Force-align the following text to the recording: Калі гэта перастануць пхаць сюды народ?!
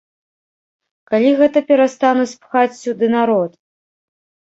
Калі 1.11 1.29
гэта 1.43 1.59
перастануць 1.69 2.29
пхаць 2.43 2.69
сюды 2.83 3.15
народ?! 3.21 3.51